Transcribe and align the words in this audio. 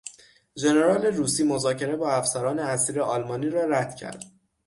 ژنرال 0.57 1.05
روسی 1.05 1.43
مذاکره 1.43 1.95
با 1.95 2.11
افسران 2.11 2.59
اسیر 2.59 3.01
آلمانی 3.01 3.49
را 3.49 3.65
رد 3.65 3.95
کرد. 3.95 4.23